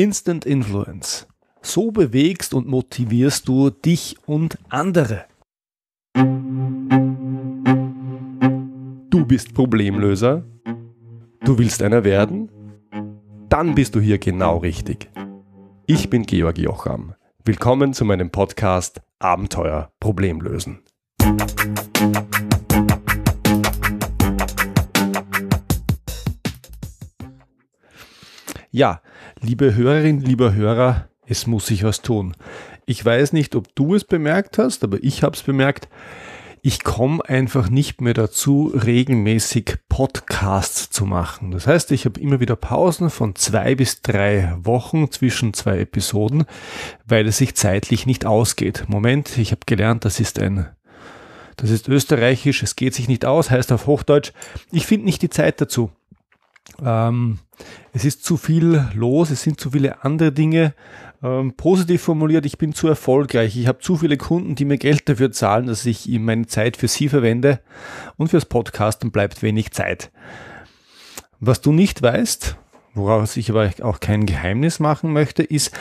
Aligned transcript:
Instant 0.00 0.46
Influence. 0.46 1.26
So 1.60 1.90
bewegst 1.90 2.54
und 2.54 2.66
motivierst 2.66 3.46
du 3.46 3.68
dich 3.68 4.16
und 4.24 4.56
andere. 4.70 5.26
Du 9.10 9.26
bist 9.26 9.52
Problemlöser? 9.52 10.42
Du 11.44 11.58
willst 11.58 11.82
einer 11.82 12.02
werden? 12.02 12.50
Dann 13.50 13.74
bist 13.74 13.94
du 13.94 14.00
hier 14.00 14.16
genau 14.16 14.56
richtig. 14.56 15.10
Ich 15.84 16.08
bin 16.08 16.22
Georg 16.22 16.56
Jocham. 16.56 17.14
Willkommen 17.44 17.92
zu 17.92 18.06
meinem 18.06 18.30
Podcast 18.30 19.02
Abenteuer 19.18 19.92
Problemlösen. 20.00 20.78
Ja, 28.72 29.02
liebe 29.40 29.74
Hörerin, 29.74 30.20
lieber 30.20 30.54
Hörer, 30.54 31.08
es 31.26 31.48
muss 31.48 31.66
sich 31.66 31.82
was 31.82 32.02
tun. 32.02 32.36
Ich 32.86 33.04
weiß 33.04 33.32
nicht, 33.32 33.56
ob 33.56 33.74
du 33.74 33.96
es 33.96 34.04
bemerkt 34.04 34.58
hast, 34.58 34.84
aber 34.84 34.98
ich 35.02 35.24
habe 35.24 35.34
es 35.34 35.42
bemerkt. 35.42 35.88
Ich 36.62 36.84
komme 36.84 37.20
einfach 37.28 37.68
nicht 37.68 38.00
mehr 38.00 38.14
dazu, 38.14 38.72
regelmäßig 38.72 39.78
Podcasts 39.88 40.88
zu 40.90 41.04
machen. 41.04 41.50
Das 41.50 41.66
heißt, 41.66 41.90
ich 41.90 42.04
habe 42.04 42.20
immer 42.20 42.38
wieder 42.38 42.54
Pausen 42.54 43.10
von 43.10 43.34
zwei 43.34 43.74
bis 43.74 44.02
drei 44.02 44.54
Wochen 44.62 45.10
zwischen 45.10 45.52
zwei 45.52 45.80
Episoden, 45.80 46.44
weil 47.04 47.26
es 47.26 47.38
sich 47.38 47.56
zeitlich 47.56 48.06
nicht 48.06 48.24
ausgeht. 48.24 48.84
Moment, 48.86 49.36
ich 49.36 49.50
habe 49.50 49.62
gelernt, 49.66 50.04
das 50.04 50.20
ist 50.20 50.38
ein 50.38 50.68
das 51.56 51.70
ist 51.70 51.88
österreichisch, 51.88 52.62
es 52.62 52.74
geht 52.74 52.94
sich 52.94 53.06
nicht 53.06 53.26
aus, 53.26 53.50
heißt 53.50 53.70
auf 53.72 53.86
Hochdeutsch, 53.86 54.32
ich 54.72 54.86
finde 54.86 55.04
nicht 55.04 55.20
die 55.20 55.28
Zeit 55.28 55.60
dazu. 55.60 55.90
Ähm, 56.82 57.38
es 57.92 58.04
ist 58.04 58.24
zu 58.24 58.36
viel 58.36 58.88
los, 58.94 59.30
es 59.30 59.42
sind 59.42 59.60
zu 59.60 59.70
viele 59.70 60.04
andere 60.04 60.32
Dinge. 60.32 60.74
Ähm, 61.22 61.54
positiv 61.54 62.02
formuliert, 62.02 62.46
ich 62.46 62.58
bin 62.58 62.72
zu 62.72 62.88
erfolgreich. 62.88 63.56
Ich 63.56 63.66
habe 63.66 63.80
zu 63.80 63.96
viele 63.96 64.16
Kunden, 64.16 64.54
die 64.54 64.64
mir 64.64 64.78
Geld 64.78 65.08
dafür 65.08 65.32
zahlen, 65.32 65.66
dass 65.66 65.84
ich 65.84 66.08
meine 66.18 66.46
Zeit 66.46 66.76
für 66.76 66.88
sie 66.88 67.08
verwende. 67.08 67.60
Und 68.16 68.28
fürs 68.28 68.46
Podcasten 68.46 69.10
bleibt 69.10 69.42
wenig 69.42 69.72
Zeit. 69.72 70.10
Was 71.38 71.60
du 71.60 71.72
nicht 71.72 72.00
weißt, 72.02 72.56
woraus 72.94 73.36
ich 73.36 73.50
aber 73.50 73.70
auch 73.82 74.00
kein 74.00 74.26
Geheimnis 74.26 74.80
machen 74.80 75.12
möchte, 75.12 75.42
ist, 75.42 75.72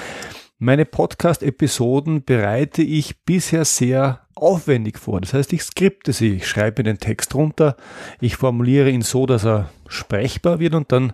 meine 0.58 0.84
Podcast-Episoden 0.84 2.26
bereite 2.26 2.82
ich 2.82 3.24
bisher 3.24 3.64
sehr 3.64 4.28
aufwendig 4.42 4.98
vor. 4.98 5.22
Das 5.22 5.34
heißt, 5.34 5.54
ich 5.54 5.64
skripte 5.64 6.14
sie, 6.14 6.36
ich 6.36 6.48
schreibe 6.48 6.84
den 6.84 6.98
Text 6.98 7.36
runter, 7.36 7.76
ich 8.20 8.36
formuliere 8.36 8.90
ihn 8.90 9.02
so, 9.02 9.26
dass 9.26 9.46
er 9.46 9.70
sprechbar 9.88 10.60
wird 10.60 10.76
und 10.76 10.92
dann 10.92 11.14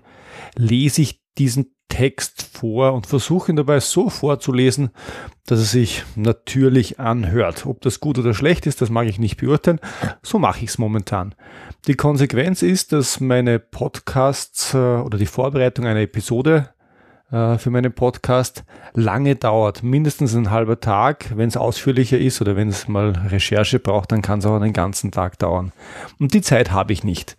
lese 0.56 1.02
ich 1.02 1.22
diesen 1.38 1.76
Text 1.90 2.50
vor 2.58 2.94
und 2.94 3.08
versuche 3.08 3.52
ihn 3.52 3.56
dabei 3.56 3.80
so 3.80 4.10
vorzulesen, 4.10 4.90
dass 5.46 5.60
er 5.60 5.66
sich 5.66 6.04
natürlich 6.16 7.00
anhört. 7.00 7.66
Ob 7.66 7.82
das 7.82 8.00
gut 8.00 8.18
oder 8.18 8.34
schlecht 8.34 8.66
ist, 8.66 8.82
das 8.82 8.90
mag 8.90 9.08
ich 9.08 9.20
nicht 9.20 9.38
beurteilen. 9.38 9.80
So 10.22 10.40
mache 10.40 10.64
ich 10.64 10.72
es 10.72 10.78
momentan. 10.78 11.36
Die 11.88 11.94
Konsequenz 11.94 12.64
ist, 12.64 12.92
dass 12.92 13.20
meine 13.20 13.60
Podcasts 13.60 14.74
äh, 14.74 14.78
oder 14.78 15.18
die 15.18 15.26
Vorbereitung 15.26 15.86
einer 15.86 16.02
Episode 16.02 16.75
äh, 17.32 17.58
für 17.58 17.70
meinen 17.70 17.94
Podcast 17.94 18.64
lange 18.94 19.36
dauert. 19.36 19.84
Mindestens 19.84 20.36
ein 20.36 20.52
halber 20.52 20.80
Tag. 20.80 21.34
Wenn 21.36 21.48
es 21.48 21.58
ausführlicher 21.58 22.18
ist 22.18 22.42
oder 22.42 22.56
wenn 22.56 22.70
es 22.70 22.88
mal 22.88 23.12
Recherche 23.30 23.80
braucht, 23.80 24.12
dann 24.12 24.22
kann 24.22 24.40
es 24.40 24.46
auch 24.46 24.56
einen 24.56 24.74
ganzen 24.74 25.12
Tag 25.12 25.40
dauern. 25.40 25.72
Und 26.20 26.34
die 26.34 26.42
Zeit 26.42 26.72
habe 26.72 26.94
ich 26.94 27.04
nicht. 27.04 27.38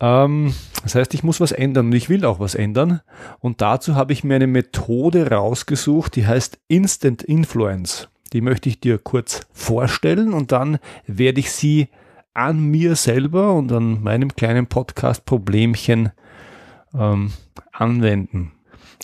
Ähm, 0.00 0.54
das 0.82 0.94
heißt, 0.94 1.14
ich 1.14 1.22
muss 1.22 1.40
was 1.40 1.52
ändern 1.52 1.86
und 1.86 1.94
ich 1.94 2.08
will 2.08 2.24
auch 2.24 2.40
was 2.40 2.54
ändern. 2.54 3.00
Und 3.40 3.60
dazu 3.60 3.94
habe 3.94 4.12
ich 4.12 4.24
mir 4.24 4.34
eine 4.36 4.46
Methode 4.46 5.30
rausgesucht, 5.30 6.16
die 6.16 6.26
heißt 6.26 6.58
Instant 6.68 7.22
Influence. 7.22 8.08
Die 8.32 8.40
möchte 8.40 8.68
ich 8.68 8.80
dir 8.80 8.98
kurz 8.98 9.46
vorstellen 9.52 10.34
und 10.34 10.52
dann 10.52 10.78
werde 11.06 11.40
ich 11.40 11.52
sie 11.52 11.88
an 12.34 12.60
mir 12.60 12.96
selber 12.96 13.54
und 13.54 13.72
an 13.72 14.02
meinem 14.02 14.34
kleinen 14.34 14.66
Podcast 14.66 15.24
Problemchen 15.24 16.10
ähm, 16.94 17.32
anwenden. 17.72 18.52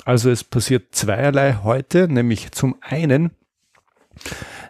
Also 0.04 0.30
es 0.30 0.44
passiert 0.44 0.94
zweierlei 0.94 1.58
heute, 1.62 2.08
nämlich 2.08 2.52
zum 2.52 2.76
einen 2.80 3.30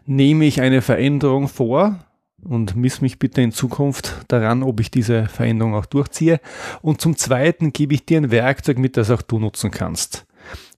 nehme 0.06 0.44
ich 0.44 0.60
eine 0.60 0.82
Veränderung 0.82 1.48
vor 1.48 1.98
und 2.42 2.74
miss 2.74 3.00
mich 3.00 3.18
bitte 3.18 3.40
in 3.40 3.52
Zukunft 3.52 4.24
daran, 4.28 4.62
ob 4.62 4.80
ich 4.80 4.90
diese 4.90 5.26
Veränderung 5.26 5.74
auch 5.74 5.86
durchziehe. 5.86 6.40
Und 6.80 7.00
zum 7.00 7.16
zweiten 7.16 7.72
gebe 7.72 7.94
ich 7.94 8.04
dir 8.04 8.18
ein 8.18 8.30
Werkzeug 8.30 8.78
mit, 8.78 8.96
das 8.96 9.10
auch 9.10 9.22
du 9.22 9.38
nutzen 9.38 9.70
kannst. 9.70 10.26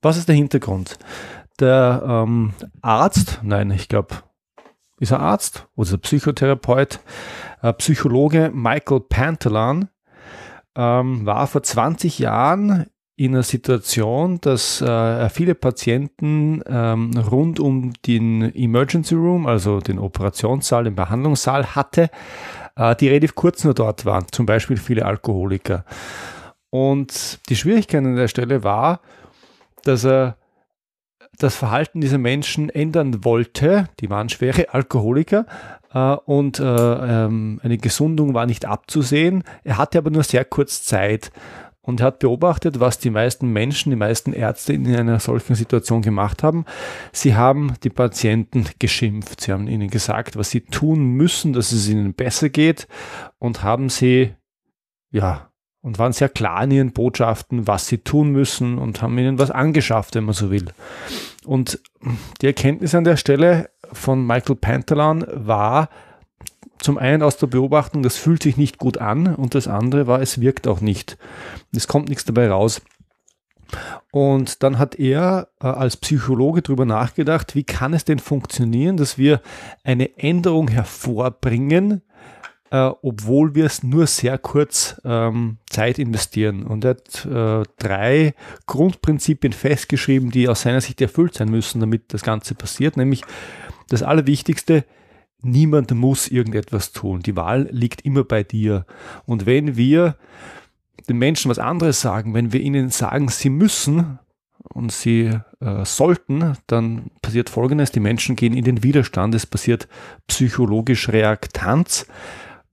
Was 0.01 0.17
ist 0.17 0.27
der 0.27 0.35
Hintergrund? 0.35 0.97
Der 1.59 2.03
ähm, 2.05 2.53
Arzt, 2.81 3.39
nein, 3.43 3.71
ich 3.71 3.87
glaube, 3.87 4.15
ist 4.99 5.11
er 5.11 5.19
Arzt 5.19 5.67
oder 5.75 5.91
er 5.93 5.97
Psychotherapeut, 5.97 6.99
äh, 7.61 7.73
Psychologe 7.73 8.51
Michael 8.53 9.01
Pantelan 9.01 9.89
ähm, 10.75 11.25
war 11.25 11.47
vor 11.47 11.63
20 11.63 12.19
Jahren 12.19 12.87
in 13.17 13.33
einer 13.33 13.43
Situation, 13.43 14.41
dass 14.41 14.81
äh, 14.81 15.29
viele 15.29 15.55
Patienten 15.55 16.61
ähm, 16.67 17.11
rund 17.17 17.59
um 17.59 17.93
den 18.05 18.53
Emergency 18.53 19.15
Room, 19.15 19.47
also 19.47 19.79
den 19.79 19.99
Operationssaal, 19.99 20.83
den 20.83 20.95
Behandlungssaal 20.95 21.75
hatte, 21.75 22.09
äh, 22.75 22.95
die 22.95 23.07
relativ 23.07 23.35
kurz 23.35 23.63
nur 23.63 23.73
dort 23.73 24.05
waren, 24.05 24.25
zum 24.31 24.45
Beispiel 24.45 24.75
viele 24.75 25.05
Alkoholiker. 25.05 25.85
Und 26.69 27.39
die 27.47 27.55
Schwierigkeit 27.55 28.03
an 28.03 28.17
der 28.17 28.27
Stelle 28.27 28.65
war, 28.65 28.99
dass 29.83 30.03
er 30.03 30.37
das 31.37 31.55
Verhalten 31.55 32.01
dieser 32.01 32.17
Menschen 32.17 32.69
ändern 32.69 33.23
wollte. 33.23 33.87
Die 33.99 34.09
waren 34.09 34.29
schwere 34.29 34.73
Alkoholiker 34.73 35.45
äh, 35.93 36.15
und 36.25 36.59
äh, 36.59 36.63
ähm, 36.63 37.61
eine 37.63 37.77
Gesundung 37.77 38.33
war 38.33 38.45
nicht 38.45 38.65
abzusehen. 38.65 39.43
Er 39.63 39.77
hatte 39.77 39.97
aber 39.97 40.09
nur 40.09 40.23
sehr 40.23 40.43
kurz 40.43 40.83
Zeit 40.83 41.31
und 41.85 42.01
hat 42.01 42.19
beobachtet, 42.19 42.79
was 42.79 42.97
die 42.97 43.11
meisten 43.11 43.53
Menschen, 43.53 43.91
die 43.91 43.95
meisten 43.95 44.33
Ärzte 44.33 44.73
in 44.73 44.87
einer 44.93 45.19
solchen 45.19 45.55
Situation 45.55 46.01
gemacht 46.01 46.41
haben. 46.41 46.65
Sie 47.11 47.35
haben 47.35 47.75
die 47.83 47.89
Patienten 47.89 48.65
geschimpft. 48.79 49.41
Sie 49.41 49.51
haben 49.51 49.67
ihnen 49.67 49.89
gesagt, 49.89 50.35
was 50.35 50.49
sie 50.49 50.61
tun 50.61 51.11
müssen, 51.11 51.53
dass 51.53 51.71
es 51.71 51.87
ihnen 51.87 52.15
besser 52.15 52.49
geht 52.49 52.87
und 53.37 53.61
haben 53.61 53.89
sie, 53.89 54.33
ja, 55.11 55.51
und 55.81 55.99
waren 55.99 56.13
sehr 56.13 56.29
klar 56.29 56.63
in 56.63 56.71
ihren 56.71 56.91
Botschaften, 56.93 57.67
was 57.67 57.85
sie 57.85 57.99
tun 57.99 58.31
müssen 58.31 58.79
und 58.79 59.03
haben 59.03 59.17
ihnen 59.19 59.37
was 59.37 59.51
angeschafft, 59.51 60.15
wenn 60.15 60.23
man 60.23 60.33
so 60.33 60.49
will. 60.49 60.65
Und 61.45 61.79
die 62.41 62.47
Erkenntnis 62.47 62.95
an 62.95 63.03
der 63.03 63.17
Stelle 63.17 63.69
von 63.93 64.25
Michael 64.25 64.55
Pantalan 64.55 65.23
war, 65.29 65.89
zum 66.79 66.97
einen 66.97 67.23
aus 67.23 67.37
der 67.37 67.47
Beobachtung, 67.47 68.03
das 68.03 68.17
fühlt 68.17 68.43
sich 68.43 68.57
nicht 68.57 68.77
gut 68.77 68.97
an 68.97 69.35
und 69.35 69.55
das 69.55 69.67
andere 69.67 70.07
war, 70.07 70.21
es 70.21 70.41
wirkt 70.41 70.67
auch 70.67 70.81
nicht. 70.81 71.17
Es 71.73 71.87
kommt 71.87 72.09
nichts 72.09 72.25
dabei 72.25 72.49
raus. 72.49 72.81
Und 74.11 74.63
dann 74.63 74.77
hat 74.77 74.95
er 74.95 75.49
äh, 75.61 75.67
als 75.67 75.97
Psychologe 75.97 76.61
darüber 76.61 76.85
nachgedacht, 76.85 77.55
wie 77.55 77.63
kann 77.63 77.93
es 77.93 78.05
denn 78.05 78.19
funktionieren, 78.19 78.97
dass 78.97 79.17
wir 79.17 79.41
eine 79.83 80.17
Änderung 80.17 80.67
hervorbringen, 80.67 82.01
äh, 82.71 82.91
obwohl 83.01 83.55
wir 83.55 83.65
es 83.65 83.83
nur 83.83 84.07
sehr 84.07 84.37
kurz 84.37 85.01
ähm, 85.03 85.57
Zeit 85.69 85.99
investieren. 85.99 86.63
Und 86.63 86.85
er 86.85 86.91
hat 86.91 87.25
äh, 87.25 87.63
drei 87.77 88.33
Grundprinzipien 88.67 89.53
festgeschrieben, 89.53 90.31
die 90.31 90.47
aus 90.47 90.61
seiner 90.61 90.81
Sicht 90.81 91.01
erfüllt 91.01 91.33
sein 91.33 91.49
müssen, 91.49 91.79
damit 91.79 92.13
das 92.13 92.21
Ganze 92.21 92.55
passiert. 92.55 92.97
Nämlich 92.97 93.23
das 93.89 94.03
Allerwichtigste, 94.03 94.85
niemand 95.45 95.91
muss 95.91 96.27
irgendetwas 96.27 96.91
tun. 96.91 97.21
Die 97.21 97.35
Wahl 97.35 97.67
liegt 97.71 98.01
immer 98.01 98.23
bei 98.23 98.43
dir. 98.43 98.85
Und 99.25 99.45
wenn 99.45 99.77
wir 99.77 100.15
den 101.07 101.17
Menschen 101.17 101.49
was 101.49 101.59
anderes 101.59 102.01
sagen, 102.01 102.33
wenn 102.33 102.51
wir 102.51 102.61
ihnen 102.61 102.89
sagen, 102.89 103.27
sie 103.29 103.49
müssen 103.49 104.19
und 104.73 104.91
sie 104.91 105.31
äh, 105.59 105.85
sollten, 105.85 106.57
dann 106.67 107.11
passiert 107.21 107.49
Folgendes, 107.49 107.91
die 107.91 107.99
Menschen 107.99 108.35
gehen 108.35 108.53
in 108.53 108.63
den 108.63 108.83
Widerstand, 108.83 109.35
es 109.35 109.45
passiert 109.45 109.87
psychologisch 110.27 111.09
Reaktanz. 111.09 112.07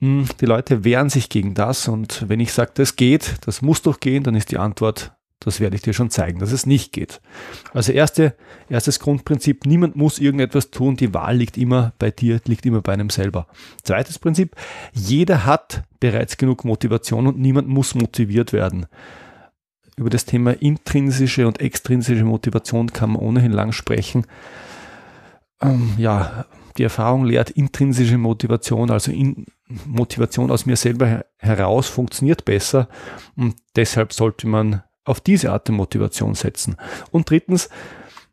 Hm, 0.01 0.27
die 0.41 0.47
Leute 0.47 0.85
wehren 0.85 1.11
sich 1.11 1.29
gegen 1.29 1.55
das 1.55 1.89
und 1.89 2.25
wenn 2.29 2.41
ich 2.41 2.53
sage, 2.53 2.73
das 2.75 2.97
geht, 2.97 3.37
das 3.47 3.63
muss 3.63 3.83
doch 3.83 4.01
gehen, 4.01 4.25
dann 4.25 4.35
ist 4.35 4.51
die 4.51 4.59
Antwort, 4.59 5.13
das 5.45 5.61
werde 5.61 5.77
ich 5.77 5.83
dir 5.83 5.93
schon 5.93 6.11
zeigen, 6.11 6.39
dass 6.39 6.53
es 6.53 6.67
nicht 6.67 6.93
geht. 6.93 7.21
Also 7.73 7.93
erste, 7.93 8.35
erstes 8.69 9.01
Grundprinzip, 9.01 9.67
niemand 9.67 9.97
muss 9.97 10.19
irgendetwas 10.19 10.71
tun, 10.71 10.97
die 10.97 11.13
Wahl 11.15 11.37
liegt 11.37 11.57
immer 11.57 11.93
bei 11.99 12.11
dir, 12.11 12.41
liegt 12.47 12.67
immer 12.67 12.81
bei 12.81 12.93
einem 12.93 13.11
selber. 13.11 13.47
Zweites 13.83 14.19
Prinzip, 14.19 14.57
jeder 14.93 15.45
hat 15.45 15.85
bereits 16.01 16.37
genug 16.37 16.65
Motivation 16.65 17.27
und 17.27 17.39
niemand 17.39 17.69
muss 17.69 17.95
motiviert 17.95 18.53
werden. 18.53 18.87
Über 19.97 20.11
das 20.11 20.25
Thema 20.25 20.53
intrinsische 20.53 21.47
und 21.47 21.61
extrinsische 21.61 22.25
Motivation 22.25 22.93
kann 22.93 23.11
man 23.11 23.23
ohnehin 23.23 23.53
lang 23.53 23.73
sprechen. 23.73 24.27
Ähm, 25.61 25.93
ja, 25.99 26.47
die 26.79 26.85
Erfahrung 26.85 27.25
lehrt, 27.25 27.51
intrinsische 27.51 28.19
Motivation, 28.19 28.91
also 28.91 29.13
in 29.13 29.47
Motivation 29.87 30.51
aus 30.51 30.67
mir 30.67 30.77
selber 30.77 31.25
heraus 31.39 31.89
funktioniert 31.89 32.45
besser 32.45 32.89
und 33.37 33.57
deshalb 33.77 34.13
sollte 34.13 34.47
man 34.47 34.83
auf 35.05 35.21
diese 35.21 35.53
Art 35.53 35.69
der 35.69 35.75
Motivation 35.75 36.35
setzen. 36.35 36.77
Und 37.11 37.31
drittens, 37.31 37.69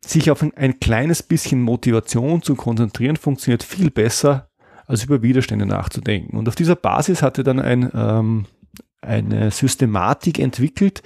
sich 0.06 0.32
auf 0.32 0.42
ein, 0.42 0.56
ein 0.56 0.80
kleines 0.80 1.24
bisschen 1.24 1.62
Motivation 1.62 2.42
zu 2.42 2.56
konzentrieren, 2.56 3.18
funktioniert 3.18 3.64
viel 3.64 3.92
besser, 3.92 4.50
als 4.88 5.04
über 5.04 5.22
Widerstände 5.22 5.66
nachzudenken. 5.66 6.38
Und 6.38 6.48
auf 6.48 6.56
dieser 6.56 6.76
Basis 6.76 7.22
hat 7.22 7.38
er 7.38 7.44
dann 7.44 7.60
ein, 7.60 7.92
ähm, 7.94 8.46
eine 9.02 9.52
Systematik 9.52 10.40
entwickelt 10.40 11.04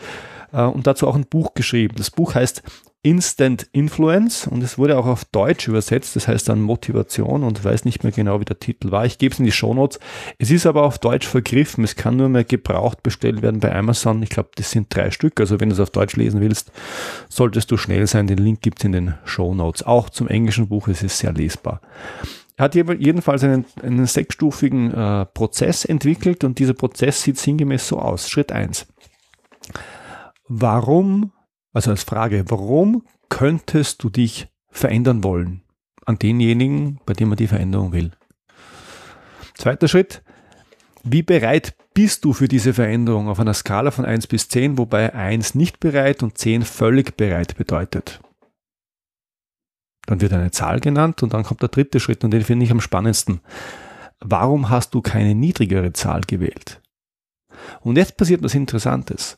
äh, 0.54 0.62
und 0.62 0.88
dazu 0.88 1.08
auch 1.08 1.16
ein 1.16 1.26
Buch 1.26 1.54
geschrieben. 1.54 1.96
Das 1.98 2.12
Buch 2.12 2.36
heißt 2.36 2.64
Instant 3.06 3.68
Influence 3.74 4.48
und 4.48 4.64
es 4.64 4.78
wurde 4.78 4.98
auch 4.98 5.06
auf 5.06 5.26
Deutsch 5.26 5.68
übersetzt, 5.68 6.16
das 6.16 6.30
heißt 6.30 6.48
dann 6.48 6.62
Motivation 6.62 7.44
und 7.44 7.62
weiß 7.62 7.84
nicht 7.84 8.04
mehr 8.04 8.14
genau, 8.14 8.40
wie 8.40 8.46
der 8.46 8.60
Titel 8.60 8.92
war. 8.92 9.06
Ich 9.06 9.18
gebe 9.18 9.34
es 9.34 9.40
in 9.40 9.46
die 9.46 9.52
Shownotes. 9.52 10.00
Es 10.38 10.50
ist 10.50 10.66
aber 10.66 10.84
auf 10.84 11.00
Deutsch 11.00 11.28
vergriffen, 11.28 11.84
es 11.84 11.98
kann 11.98 12.16
nur 12.16 12.30
mehr 12.30 12.46
gebraucht 12.46 13.04
bestellt 13.04 13.42
werden 13.42 13.60
bei 13.60 13.76
Amazon. 13.76 14.24
Ich 14.24 14.30
glaube, 14.30 14.52
das 14.56 14.72
sind 14.72 14.88
drei 14.90 15.12
Stück, 15.12 15.42
also 15.42 15.60
wenn 15.60 15.68
du 15.68 15.74
es 15.74 15.82
auf 15.82 15.90
Deutsch 15.90 16.16
lesen 16.16 16.40
willst, 16.40 16.72
solltest 17.28 17.70
du 17.72 17.78
schnell 17.78 18.08
sein. 18.08 18.28
Den 18.28 18.38
Link 18.38 18.62
gibt 18.62 18.80
es 18.80 18.86
in 18.86 18.94
den 18.94 19.16
Shownotes. 19.26 19.84
Auch 19.84 20.10
zum 20.10 20.30
englischen 20.30 20.70
Buch, 20.70 20.88
es 20.88 21.04
ist 21.04 21.20
sehr 21.20 21.34
lesbar. 21.34 21.82
Er 22.56 22.66
hat 22.66 22.76
jedenfalls 22.76 23.44
einen, 23.44 23.66
einen 23.82 24.06
sechsstufigen 24.06 24.94
äh, 24.94 25.26
Prozess 25.26 25.84
entwickelt 25.84 26.46
und 26.46 26.58
dieser 26.58 26.74
Prozess 26.74 27.22
sieht 27.22 27.38
sinngemäß 27.38 27.86
so 27.86 28.00
aus. 28.00 28.30
Schritt 28.30 28.54
eins: 28.54 28.88
Warum 30.48 31.34
also 31.74 31.90
als 31.92 32.04
Frage, 32.04 32.46
warum 32.48 33.04
könntest 33.30 34.04
du 34.04 34.10
dich 34.10 34.48
verändern 34.70 35.24
wollen 35.24 35.64
an 36.06 36.20
denjenigen, 36.20 37.00
bei 37.06 37.14
dem 37.14 37.30
man 37.30 37.38
die 37.38 37.48
Veränderung 37.48 37.92
will? 37.92 38.12
Zweiter 39.56 39.88
Schritt, 39.88 40.24
wie 41.04 41.24
bereit 41.24 41.76
bist 41.94 42.26
du 42.26 42.34
für 42.34 42.48
diese 42.48 42.74
Veränderung 42.74 43.28
auf 43.28 43.40
einer 43.40 43.54
Skala 43.54 43.92
von 43.92 44.06
1 44.06 44.28
bis 44.28 44.50
10, 44.50 44.78
wobei 44.78 45.14
1 45.14 45.56
nicht 45.56 45.80
bereit 45.80 46.24
und 46.24 46.38
10 46.38 46.64
völlig 46.64 47.18
bereit 47.18 47.56
bedeutet? 47.58 48.22
Dann 50.06 50.22
wird 50.22 50.34
eine 50.34 50.52
Zahl 50.52 50.80
genannt 50.80 51.24
und 51.24 51.34
dann 51.34 51.44
kommt 51.44 51.62
der 51.62 51.70
dritte 51.70 52.00
Schritt 52.00 52.24
und 52.24 52.32
den 52.32 52.44
finde 52.44 52.66
ich 52.66 52.72
am 52.72 52.82
spannendsten. 52.82 53.42
Warum 54.20 54.70
hast 54.70 54.94
du 54.94 55.02
keine 55.02 55.36
niedrigere 55.36 55.94
Zahl 55.94 56.22
gewählt? 56.22 56.82
Und 57.82 57.98
jetzt 57.98 58.18
passiert 58.18 58.44
was 58.44 58.56
Interessantes 58.56 59.38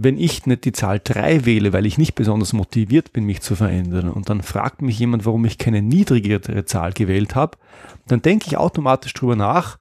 wenn 0.00 0.16
ich 0.16 0.46
nicht 0.46 0.64
die 0.64 0.72
Zahl 0.72 1.00
3 1.02 1.44
wähle, 1.44 1.72
weil 1.72 1.84
ich 1.84 1.98
nicht 1.98 2.14
besonders 2.14 2.52
motiviert 2.52 3.12
bin, 3.12 3.24
mich 3.24 3.40
zu 3.40 3.56
verändern, 3.56 4.08
und 4.10 4.30
dann 4.30 4.42
fragt 4.42 4.80
mich 4.80 4.96
jemand, 4.98 5.26
warum 5.26 5.44
ich 5.44 5.58
keine 5.58 5.82
niedrigere 5.82 6.64
Zahl 6.64 6.92
gewählt 6.92 7.34
habe, 7.34 7.58
dann 8.06 8.22
denke 8.22 8.46
ich 8.46 8.56
automatisch 8.56 9.12
drüber 9.12 9.34
nach, 9.34 9.78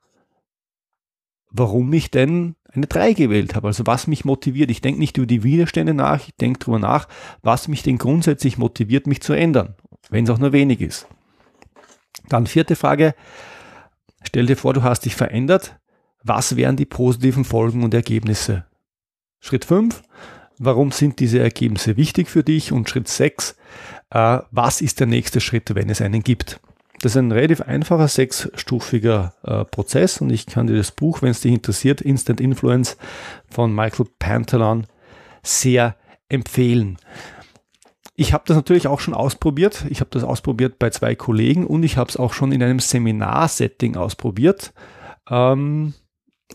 warum 1.51 1.93
ich 1.93 2.09
denn 2.09 2.55
eine 2.73 2.87
3 2.87 3.13
gewählt 3.13 3.53
habe, 3.53 3.67
also 3.67 3.85
was 3.85 4.07
mich 4.07 4.25
motiviert. 4.25 4.71
Ich 4.71 4.81
denke 4.81 4.99
nicht 4.99 5.17
über 5.17 5.27
die 5.27 5.43
Widerstände 5.43 5.93
nach, 5.93 6.27
ich 6.27 6.35
denke 6.35 6.59
drüber 6.59 6.79
nach, 6.79 7.07
was 7.43 7.67
mich 7.67 7.83
denn 7.83 7.99
grundsätzlich 7.99 8.57
motiviert, 8.57 9.05
mich 9.05 9.21
zu 9.21 9.33
ändern, 9.33 9.75
wenn 10.09 10.23
es 10.23 10.31
auch 10.31 10.39
nur 10.39 10.51
wenig 10.51 10.81
ist. 10.81 11.07
Dann 12.27 12.47
vierte 12.47 12.75
Frage, 12.75 13.13
stell 14.23 14.47
dir 14.47 14.57
vor, 14.57 14.73
du 14.73 14.81
hast 14.81 15.05
dich 15.05 15.15
verändert, 15.15 15.79
was 16.23 16.55
wären 16.55 16.75
die 16.75 16.85
positiven 16.85 17.45
Folgen 17.45 17.83
und 17.83 17.93
Ergebnisse 17.93 18.65
Schritt 19.39 19.65
5, 19.65 20.01
warum 20.57 20.91
sind 20.91 21.19
diese 21.19 21.39
Ergebnisse 21.39 21.97
wichtig 21.97 22.29
für 22.29 22.43
dich? 22.43 22.71
Und 22.71 22.89
Schritt 22.89 23.07
6, 23.07 23.55
äh, 24.09 24.39
was 24.51 24.81
ist 24.81 24.99
der 24.99 25.07
nächste 25.07 25.41
Schritt, 25.41 25.73
wenn 25.75 25.89
es 25.89 26.01
einen 26.01 26.23
gibt? 26.23 26.59
Das 27.01 27.11
ist 27.11 27.17
ein 27.17 27.31
relativ 27.31 27.61
einfacher 27.61 28.07
sechsstufiger 28.07 29.33
äh, 29.43 29.65
Prozess 29.65 30.19
und 30.19 30.31
ich 30.31 30.47
kann 30.47 30.65
dir 30.65 30.75
das 30.75 30.91
Buch, 30.91 31.21
wenn 31.21 31.29
es 31.29 31.41
dich 31.41 31.53
interessiert, 31.53 32.01
Instant 32.01 32.41
Influence 32.41 32.97
von 33.47 33.73
Michael 33.73 34.07
Pantalon 34.17 34.87
sehr 35.43 35.95
empfehlen. 36.27 36.97
Ich 38.15 38.33
habe 38.33 38.45
das 38.47 38.57
natürlich 38.57 38.87
auch 38.87 38.99
schon 38.99 39.13
ausprobiert. 39.13 39.85
Ich 39.89 39.99
habe 39.99 40.09
das 40.09 40.23
ausprobiert 40.23 40.79
bei 40.79 40.89
zwei 40.89 41.13
Kollegen 41.13 41.67
und 41.67 41.83
ich 41.83 41.97
habe 41.97 42.09
es 42.09 42.17
auch 42.17 42.33
schon 42.33 42.51
in 42.51 42.63
einem 42.63 42.79
Seminarsetting 42.79 43.95
ausprobiert. 43.95 44.73
Ähm, 45.29 45.93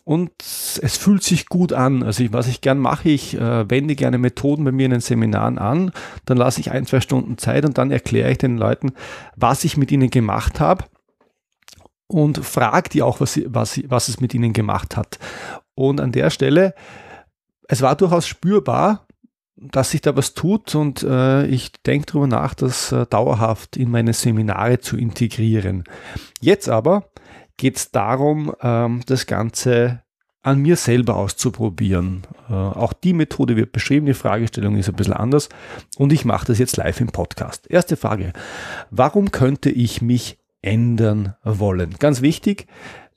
und 0.05 0.31
es 0.41 0.97
fühlt 0.97 1.23
sich 1.23 1.47
gut 1.47 1.73
an. 1.73 2.03
Also 2.03 2.25
ich, 2.25 2.33
was 2.33 2.49
ich 2.49 2.61
gern 2.61 2.79
mache, 2.79 3.09
ich 3.09 3.35
äh, 3.35 3.71
wende 3.71 3.95
gerne 3.95 4.19
Methoden 4.19 4.65
bei 4.65 4.73
mir 4.73 4.87
in 4.87 4.93
den 4.93 5.01
Seminaren 5.01 5.59
an, 5.59 5.93
dann 6.25 6.39
lasse 6.39 6.61
ich 6.61 6.71
ein, 6.71 6.87
zwei 6.87 7.01
Stunden 7.01 7.39
Zeit 7.39 7.65
und 7.65 7.79
dann 7.79 7.91
erkläre 7.91 8.31
ich 8.31 8.39
den 8.39 8.59
Leuten, 8.59 8.93
was 9.37 9.65
ich 9.65 9.77
mit 9.77 9.93
ihnen 9.93 10.11
gemacht 10.11 10.61
habe 10.61 10.85
und 12.07 12.39
frage 12.39 12.91
die 12.91 13.03
auch, 13.03 13.21
was, 13.21 13.41
was, 13.47 13.81
was 13.87 14.09
es 14.09 14.21
mit 14.21 14.35
ihnen 14.35 14.53
gemacht 14.53 14.97
hat. 14.97 15.19
Und 15.75 16.01
an 16.01 16.13
der 16.13 16.31
Stelle, 16.31 16.75
es 17.69 17.81
war 17.81 17.97
durchaus 17.97 18.27
spürbar, 18.27 19.07
dass 19.57 19.91
sich 19.91 20.01
da 20.01 20.17
was 20.17 20.35
tut 20.35 20.75
und 20.75 21.03
äh, 21.05 21.47
ich 21.47 21.73
denke 21.85 22.07
darüber 22.07 22.27
nach, 22.27 22.55
das 22.55 22.91
äh, 22.91 23.07
dauerhaft 23.07 23.77
in 23.77 23.91
meine 23.91 24.13
Seminare 24.13 24.81
zu 24.81 24.97
integrieren. 24.97 25.85
Jetzt 26.41 26.69
aber 26.69 27.11
geht 27.63 27.77
es 27.77 27.93
darum, 27.93 28.53
ähm, 28.61 29.03
das 29.07 29.27
Ganze 29.27 30.03
an 30.43 30.59
mir 30.59 30.75
selber 30.75 31.15
auszuprobieren. 31.15 32.23
Äh, 32.51 32.55
auch 32.55 32.93
die 32.93 33.13
Methode 33.13 33.55
wird 33.55 33.71
beschrieben, 33.71 34.07
die 34.07 34.15
Fragestellung 34.15 34.75
ist 34.75 34.89
ein 34.89 34.97
bisschen 34.97 35.13
anders 35.13 35.49
und 35.97 36.13
ich 36.13 36.25
mache 36.25 36.45
das 36.45 36.59
jetzt 36.59 36.77
live 36.77 37.01
im 37.01 37.13
Podcast. 37.13 37.71
Erste 37.71 37.97
Frage, 37.97 38.33
warum 38.91 39.31
könnte 39.31 39.71
ich 39.71 40.03
mich 40.03 40.41
ändern 40.61 41.37
wollen? 41.45 41.95
Ganz 42.01 42.21
wichtig, 42.21 42.67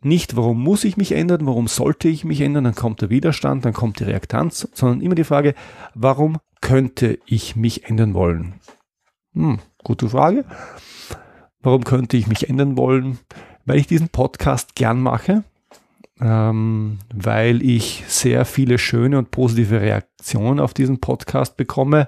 nicht 0.03 0.35
warum 0.35 0.61
muss 0.61 0.83
ich 0.83 0.95
mich 0.95 1.13
ändern, 1.13 1.47
warum 1.47 1.67
sollte 1.67 2.07
ich 2.07 2.23
mich 2.23 2.41
ändern, 2.41 2.65
dann 2.65 2.75
kommt 2.75 3.01
der 3.01 3.09
Widerstand, 3.09 3.65
dann 3.65 3.73
kommt 3.73 3.99
die 3.99 4.03
Reaktanz, 4.03 4.69
sondern 4.73 5.01
immer 5.01 5.15
die 5.15 5.23
Frage, 5.23 5.55
warum 5.95 6.37
könnte 6.61 7.17
ich 7.25 7.55
mich 7.55 7.85
ändern 7.85 8.13
wollen? 8.13 8.59
Hm, 9.33 9.57
gute 9.83 10.07
Frage. 10.07 10.45
Warum 11.61 11.83
könnte 11.83 12.15
ich 12.15 12.27
mich 12.27 12.47
ändern 12.47 12.77
wollen? 12.77 13.17
Weil 13.65 13.77
ich 13.77 13.87
diesen 13.87 14.09
Podcast 14.09 14.75
gern 14.75 15.01
mache, 15.01 15.43
ähm, 16.21 16.99
weil 17.13 17.61
ich 17.61 18.03
sehr 18.07 18.45
viele 18.45 18.77
schöne 18.77 19.17
und 19.17 19.31
positive 19.31 19.81
Reaktionen 19.81 20.59
auf 20.59 20.73
diesen 20.73 20.99
Podcast 20.99 21.57
bekomme. 21.57 22.07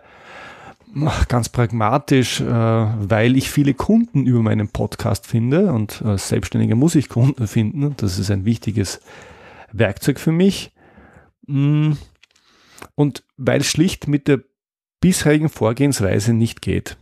Ganz 1.27 1.49
pragmatisch, 1.49 2.39
äh, 2.39 2.45
weil 2.45 3.35
ich 3.35 3.51
viele 3.51 3.73
Kunden 3.73 4.25
über 4.25 4.41
meinen 4.41 4.69
Podcast 4.69 5.27
finde 5.27 5.73
und 5.73 6.01
äh, 6.01 6.17
Selbstständige 6.17 6.75
muss 6.75 6.95
ich 6.95 7.09
Kunden 7.09 7.47
finden. 7.47 7.95
Das 7.97 8.17
ist 8.17 8.31
ein 8.31 8.45
wichtiges 8.45 9.01
Werkzeug 9.71 10.19
für 10.19 10.31
mich. 10.31 10.71
Mm. 11.45 11.93
Und 12.95 13.23
weil 13.35 13.61
es 13.61 13.67
schlicht 13.67 14.07
mit 14.07 14.27
der 14.27 14.39
bisherigen 15.01 15.49
Vorgehensweise 15.49 16.33
nicht 16.33 16.61
geht. 16.61 16.97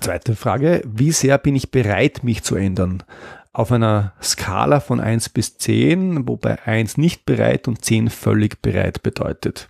Zweite 0.00 0.34
Frage, 0.34 0.82
wie 0.84 1.12
sehr 1.12 1.38
bin 1.38 1.54
ich 1.54 1.70
bereit, 1.70 2.24
mich 2.24 2.42
zu 2.42 2.56
ändern? 2.56 3.04
Auf 3.52 3.72
einer 3.72 4.12
Skala 4.20 4.80
von 4.80 5.00
1 5.00 5.30
bis 5.30 5.56
10, 5.56 6.28
wobei 6.28 6.62
1 6.66 6.98
nicht 6.98 7.24
bereit 7.24 7.68
und 7.68 7.84
10 7.84 8.10
völlig 8.10 8.60
bereit 8.60 9.02
bedeutet. 9.02 9.68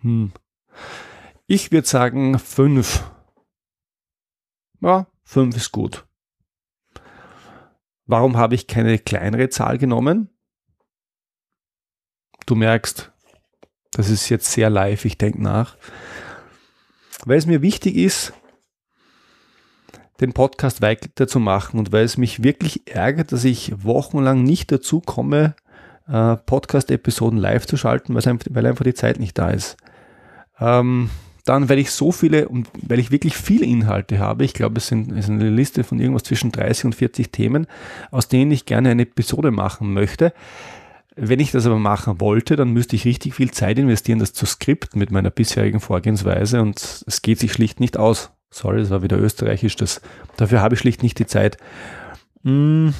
Hm. 0.00 0.32
Ich 1.46 1.72
würde 1.72 1.86
sagen 1.86 2.38
5. 2.38 3.04
Ja, 4.80 5.06
5 5.22 5.56
ist 5.56 5.72
gut. 5.72 6.04
Warum 8.06 8.36
habe 8.36 8.54
ich 8.54 8.66
keine 8.66 8.98
kleinere 8.98 9.48
Zahl 9.48 9.78
genommen? 9.78 10.28
Du 12.44 12.54
merkst, 12.54 13.10
das 13.92 14.10
ist 14.10 14.28
jetzt 14.28 14.52
sehr 14.52 14.68
live, 14.68 15.04
ich 15.06 15.16
denke 15.16 15.42
nach. 15.42 15.78
Weil 17.24 17.38
es 17.38 17.46
mir 17.46 17.62
wichtig 17.62 17.96
ist, 17.96 18.34
den 20.20 20.32
Podcast 20.32 20.80
weiterzumachen 20.80 21.78
und 21.78 21.92
weil 21.92 22.04
es 22.04 22.16
mich 22.16 22.42
wirklich 22.42 22.82
ärgert, 22.94 23.32
dass 23.32 23.44
ich 23.44 23.72
wochenlang 23.82 24.42
nicht 24.42 24.70
dazu 24.70 25.00
komme, 25.00 25.54
äh, 26.08 26.36
Podcast-Episoden 26.36 27.38
live 27.38 27.66
zu 27.66 27.76
schalten, 27.76 28.14
weil 28.14 28.66
einfach 28.66 28.84
die 28.84 28.94
Zeit 28.94 29.18
nicht 29.18 29.38
da 29.38 29.50
ist. 29.50 29.76
Ähm, 30.60 31.10
dann, 31.44 31.68
weil 31.68 31.78
ich 31.78 31.90
so 31.90 32.10
viele 32.10 32.48
und 32.48 32.68
weil 32.80 32.98
ich 32.98 33.10
wirklich 33.10 33.36
viele 33.36 33.66
Inhalte 33.66 34.18
habe, 34.18 34.44
ich 34.44 34.54
glaube, 34.54 34.78
es 34.78 34.86
sind, 34.86 35.12
es 35.12 35.26
ist 35.26 35.30
eine 35.30 35.50
Liste 35.50 35.84
von 35.84 36.00
irgendwas 36.00 36.22
zwischen 36.22 36.52
30 36.52 36.86
und 36.86 36.94
40 36.94 37.32
Themen, 37.32 37.66
aus 38.10 38.28
denen 38.28 38.50
ich 38.50 38.64
gerne 38.64 38.90
eine 38.90 39.02
Episode 39.02 39.50
machen 39.50 39.92
möchte. 39.92 40.32
Wenn 41.16 41.40
ich 41.40 41.52
das 41.52 41.66
aber 41.66 41.78
machen 41.78 42.20
wollte, 42.20 42.56
dann 42.56 42.70
müsste 42.70 42.96
ich 42.96 43.04
richtig 43.04 43.34
viel 43.34 43.50
Zeit 43.50 43.78
investieren, 43.78 44.18
das 44.18 44.32
zu 44.32 44.46
skripten 44.46 44.98
mit 44.98 45.10
meiner 45.10 45.30
bisherigen 45.30 45.80
Vorgehensweise 45.80 46.60
und 46.62 47.04
es 47.06 47.22
geht 47.22 47.38
sich 47.38 47.52
schlicht 47.52 47.78
nicht 47.78 47.98
aus. 47.98 48.33
Sorry, 48.54 48.78
das 48.78 48.90
war 48.90 49.02
wieder 49.02 49.18
österreichisch. 49.18 49.74
Das, 49.74 50.00
dafür 50.36 50.62
habe 50.62 50.74
ich 50.74 50.80
schlicht 50.80 51.02
nicht 51.02 51.18
die 51.18 51.26
Zeit. 51.26 51.56
Mm. 52.44 52.90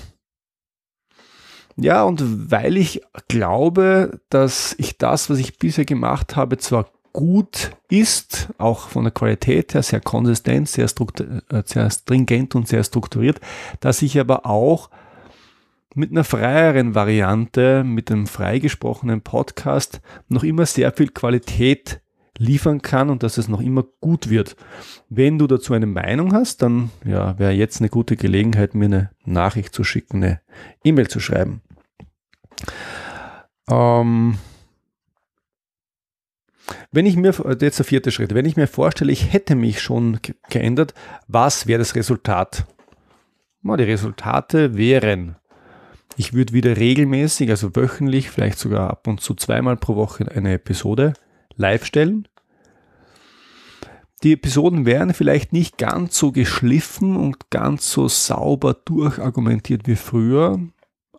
Ja, 1.76 2.02
und 2.02 2.50
weil 2.50 2.76
ich 2.76 3.02
glaube, 3.28 4.20
dass 4.30 4.74
ich 4.78 4.98
das, 4.98 5.30
was 5.30 5.38
ich 5.38 5.60
bisher 5.60 5.84
gemacht 5.84 6.34
habe, 6.34 6.58
zwar 6.58 6.90
gut 7.12 7.70
ist, 7.88 8.48
auch 8.58 8.88
von 8.88 9.04
der 9.04 9.12
Qualität 9.12 9.74
her 9.74 9.84
sehr 9.84 10.00
konsistent, 10.00 10.68
sehr, 10.68 10.86
äh, 10.86 11.62
sehr 11.64 11.88
stringent 11.88 12.56
und 12.56 12.66
sehr 12.66 12.82
strukturiert, 12.82 13.40
dass 13.78 14.02
ich 14.02 14.18
aber 14.18 14.46
auch 14.46 14.90
mit 15.94 16.10
einer 16.10 16.24
freieren 16.24 16.96
Variante, 16.96 17.84
mit 17.84 18.10
einem 18.10 18.26
freigesprochenen 18.26 19.20
Podcast 19.20 20.00
noch 20.28 20.42
immer 20.42 20.66
sehr 20.66 20.90
viel 20.90 21.10
Qualität 21.10 22.00
liefern 22.38 22.82
kann 22.82 23.10
und 23.10 23.22
dass 23.22 23.38
es 23.38 23.48
noch 23.48 23.60
immer 23.60 23.84
gut 24.00 24.28
wird. 24.28 24.56
Wenn 25.08 25.38
du 25.38 25.46
dazu 25.46 25.72
eine 25.72 25.86
Meinung 25.86 26.32
hast, 26.32 26.62
dann 26.62 26.90
ja, 27.04 27.38
wäre 27.38 27.52
jetzt 27.52 27.80
eine 27.80 27.88
gute 27.88 28.16
Gelegenheit, 28.16 28.74
mir 28.74 28.86
eine 28.86 29.10
Nachricht 29.24 29.74
zu 29.74 29.84
schicken, 29.84 30.22
eine 30.22 30.40
E-Mail 30.82 31.08
zu 31.08 31.20
schreiben. 31.20 31.62
Ähm, 33.70 34.38
wenn 36.92 37.06
ich 37.06 37.16
mir, 37.16 37.34
jetzt 37.60 37.78
der 37.78 37.84
vierte 37.84 38.10
Schritt, 38.10 38.34
wenn 38.34 38.46
ich 38.46 38.56
mir 38.56 38.66
vorstelle, 38.66 39.12
ich 39.12 39.32
hätte 39.32 39.54
mich 39.54 39.80
schon 39.80 40.18
geändert, 40.48 40.94
was 41.28 41.66
wäre 41.66 41.78
das 41.78 41.94
Resultat? 41.94 42.66
die 43.62 43.84
Resultate 43.84 44.76
wären, 44.76 45.36
ich 46.16 46.32
würde 46.32 46.52
wieder 46.52 46.76
regelmäßig, 46.76 47.50
also 47.50 47.74
wöchentlich, 47.74 48.30
vielleicht 48.30 48.58
sogar 48.58 48.90
ab 48.90 49.08
und 49.08 49.20
zu 49.20 49.34
zweimal 49.34 49.76
pro 49.76 49.96
Woche 49.96 50.30
eine 50.30 50.52
Episode 50.52 51.14
live 51.56 51.84
stellen. 51.84 52.28
Die 54.22 54.32
Episoden 54.32 54.86
wären 54.86 55.12
vielleicht 55.12 55.52
nicht 55.52 55.76
ganz 55.76 56.16
so 56.16 56.32
geschliffen 56.32 57.16
und 57.16 57.50
ganz 57.50 57.90
so 57.90 58.08
sauber 58.08 58.72
durchargumentiert 58.72 59.86
wie 59.86 59.96
früher, 59.96 60.58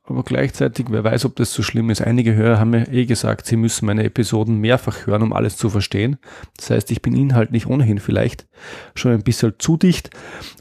aber 0.08 0.24
gleichzeitig, 0.24 0.88
wer 0.90 1.04
weiß, 1.04 1.26
ob 1.26 1.36
das 1.36 1.52
so 1.52 1.64
schlimm 1.64 1.90
ist. 1.90 2.02
Einige 2.02 2.36
Hörer 2.36 2.60
haben 2.60 2.70
mir 2.72 2.88
eh 2.92 3.06
gesagt, 3.06 3.48
sie 3.48 3.58
müssen 3.58 3.88
meine 3.88 4.04
Episoden 4.04 4.60
mehrfach 4.60 5.08
hören, 5.08 5.24
um 5.24 5.34
alles 5.34 5.58
zu 5.58 5.70
verstehen. 5.70 6.18
Das 6.58 6.70
heißt, 6.70 6.92
ich 6.92 7.02
bin 7.02 7.16
inhaltlich 7.16 7.66
ohnehin 7.66 7.98
vielleicht 7.98 8.48
schon 8.94 9.14
ein 9.14 9.24
bisschen 9.24 9.54
zu 9.58 9.78
dicht. 9.78 10.12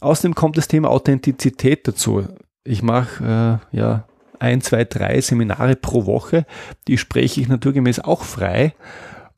Außerdem 0.00 0.35
kommt 0.35 0.57
das 0.57 0.69
Thema 0.69 0.88
Authentizität 0.90 1.87
dazu. 1.87 2.26
Ich 2.64 2.83
mache 2.83 3.61
äh, 3.73 3.76
ja 3.76 4.07
ein, 4.38 4.62
zwei, 4.62 4.85
drei 4.85 5.21
Seminare 5.21 5.76
pro 5.76 6.07
Woche. 6.07 6.47
Die 6.88 6.97
spreche 6.97 7.43
ich 7.43 7.49
naturgemäß 7.49 8.00
auch 8.00 8.23
frei. 8.23 8.75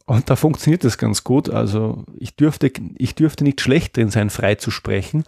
Und 0.06 0.30
da 0.30 0.36
funktioniert 0.36 0.84
das 0.84 0.98
ganz 0.98 1.25
gut. 1.25 1.50
Also 1.50 2.04
ich 2.16 2.36
dürfte, 2.36 2.70
ich 2.96 3.14
dürfte 3.16 3.44
nicht 3.44 3.60
schlecht 3.60 3.96
drin 3.96 4.08
sein, 4.08 4.30
frei 4.30 4.54
zu 4.54 4.70
sprechen. 4.70 5.25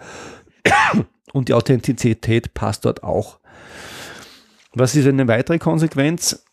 Und 1.32 1.48
die 1.48 1.54
Authentizität 1.54 2.54
passt 2.54 2.84
dort 2.84 3.02
auch. 3.02 3.40
Was 4.72 4.94
ist 4.94 5.06
eine 5.06 5.28
weitere 5.28 5.58
Konsequenz? 5.58 6.44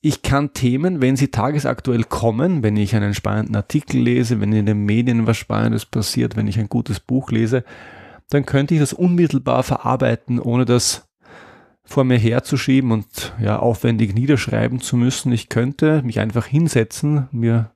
Ich 0.00 0.22
kann 0.22 0.52
Themen, 0.52 1.00
wenn 1.00 1.16
sie 1.16 1.28
tagesaktuell 1.28 2.04
kommen, 2.04 2.62
wenn 2.62 2.76
ich 2.76 2.94
einen 2.94 3.14
spannenden 3.14 3.56
Artikel 3.56 4.00
lese, 4.00 4.40
wenn 4.40 4.52
in 4.52 4.66
den 4.66 4.84
Medien 4.84 5.26
was 5.26 5.38
Spannendes 5.38 5.86
passiert, 5.86 6.36
wenn 6.36 6.46
ich 6.46 6.58
ein 6.58 6.68
gutes 6.68 7.00
Buch 7.00 7.32
lese, 7.32 7.64
dann 8.30 8.46
könnte 8.46 8.74
ich 8.74 8.80
das 8.80 8.92
unmittelbar 8.92 9.62
verarbeiten, 9.62 10.38
ohne 10.38 10.66
das 10.66 11.07
vor 11.88 12.04
mir 12.04 12.18
herzuschieben 12.18 12.92
und 12.92 13.34
ja, 13.40 13.58
aufwendig 13.58 14.14
niederschreiben 14.14 14.78
zu 14.80 14.98
müssen. 14.98 15.32
Ich 15.32 15.48
könnte 15.48 16.02
mich 16.02 16.20
einfach 16.20 16.44
hinsetzen, 16.44 17.28
mir 17.32 17.72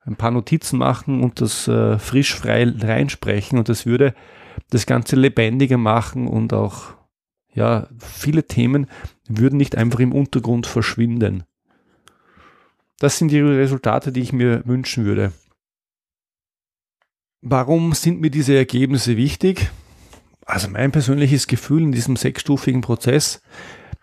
ein 0.00 0.16
paar 0.16 0.32
Notizen 0.32 0.78
machen 0.78 1.22
und 1.22 1.40
das 1.40 1.68
äh, 1.68 1.98
frisch 1.98 2.34
frei 2.34 2.68
reinsprechen 2.68 3.56
und 3.56 3.68
das 3.68 3.86
würde 3.86 4.14
das 4.70 4.84
Ganze 4.84 5.14
lebendiger 5.14 5.78
machen 5.78 6.26
und 6.26 6.52
auch 6.52 6.94
ja, 7.54 7.86
viele 8.00 8.48
Themen 8.48 8.88
würden 9.28 9.56
nicht 9.56 9.76
einfach 9.76 10.00
im 10.00 10.12
Untergrund 10.12 10.66
verschwinden. 10.66 11.44
Das 12.98 13.18
sind 13.18 13.28
die 13.28 13.40
Resultate, 13.40 14.10
die 14.10 14.20
ich 14.22 14.32
mir 14.32 14.62
wünschen 14.66 15.04
würde. 15.04 15.32
Warum 17.42 17.92
sind 17.92 18.20
mir 18.20 18.30
diese 18.30 18.56
Ergebnisse 18.56 19.16
wichtig? 19.16 19.70
Also 20.46 20.68
mein 20.68 20.92
persönliches 20.92 21.46
Gefühl 21.46 21.82
in 21.82 21.92
diesem 21.92 22.16
sechsstufigen 22.16 22.80
Prozess, 22.80 23.42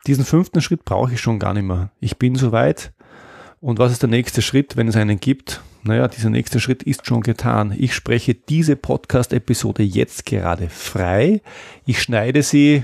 diesen 0.06 0.26
fünften 0.26 0.62
Schritt 0.62 0.86
brauche 0.86 1.14
ich 1.14 1.22
schon 1.22 1.40
gar 1.40 1.54
nicht 1.54 1.64
mehr. 1.64 1.92
Ich 2.00 2.18
bin 2.18 2.36
soweit. 2.36 2.94
Und 3.62 3.80
was 3.80 3.94
ist 3.94 4.02
der 4.02 4.10
nächste 4.10 4.42
Schritt, 4.42 4.76
wenn 4.76 4.90
es 4.90 4.98
einen 4.98 5.20
gibt? 5.20 5.62
Naja, 5.84 6.08
dieser 6.10 6.30
nächste 6.30 6.60
Schritt 6.60 6.84
ist 6.84 7.08
schon 7.08 7.22
getan. 7.22 7.74
Ich 7.76 7.96
spreche 7.96 8.36
diese 8.36 8.76
Podcast-Episode 8.76 9.84
jetzt 9.84 10.26
gerade 10.26 10.70
frei. 10.70 11.42
Ich 11.86 12.02
schneide 12.02 12.44
sie 12.44 12.84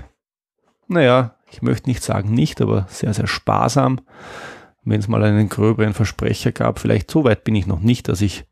naja, 0.89 1.35
ich 1.51 1.61
möchte 1.61 1.87
nicht 1.87 2.03
sagen 2.03 2.33
nicht, 2.33 2.59
aber 2.61 2.87
sehr, 2.89 3.13
sehr 3.13 3.27
sparsam. 3.27 4.01
Wenn 4.83 4.99
es 4.99 5.07
mal 5.07 5.23
einen 5.23 5.47
gröberen 5.47 5.93
Versprecher 5.93 6.51
gab, 6.51 6.79
vielleicht 6.79 7.09
so 7.11 7.23
weit 7.23 7.43
bin 7.43 7.55
ich 7.55 7.67
noch 7.67 7.79
nicht, 7.79 8.07
dass 8.07 8.21
ich 8.21 8.45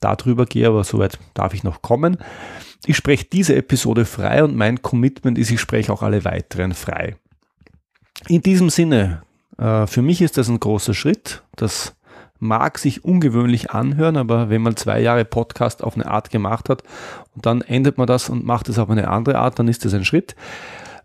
darüber 0.00 0.46
gehe, 0.46 0.66
aber 0.66 0.84
so 0.84 0.98
weit 0.98 1.18
darf 1.34 1.54
ich 1.54 1.62
noch 1.62 1.82
kommen. 1.82 2.18
Ich 2.86 2.96
spreche 2.96 3.26
diese 3.26 3.54
Episode 3.54 4.04
frei 4.04 4.42
und 4.42 4.56
mein 4.56 4.82
Commitment 4.82 5.38
ist, 5.38 5.50
ich 5.50 5.60
spreche 5.60 5.92
auch 5.92 6.02
alle 6.02 6.24
weiteren 6.24 6.72
frei. 6.72 7.16
In 8.28 8.42
diesem 8.42 8.70
Sinne, 8.70 9.22
äh, 9.58 9.86
für 9.86 10.02
mich 10.02 10.22
ist 10.22 10.38
das 10.38 10.48
ein 10.48 10.60
großer 10.60 10.94
Schritt. 10.94 11.42
Das 11.56 11.94
mag 12.38 12.78
sich 12.78 13.04
ungewöhnlich 13.04 13.70
anhören, 13.70 14.16
aber 14.16 14.48
wenn 14.48 14.62
man 14.62 14.76
zwei 14.76 15.00
Jahre 15.00 15.24
Podcast 15.24 15.84
auf 15.84 15.94
eine 15.94 16.06
Art 16.06 16.30
gemacht 16.30 16.68
hat 16.70 16.82
und 17.34 17.44
dann 17.44 17.60
ändert 17.60 17.98
man 17.98 18.06
das 18.06 18.30
und 18.30 18.44
macht 18.44 18.68
es 18.68 18.78
auf 18.78 18.88
eine 18.88 19.08
andere 19.08 19.38
Art, 19.38 19.58
dann 19.58 19.68
ist 19.68 19.84
das 19.84 19.92
ein 19.92 20.06
Schritt. 20.06 20.34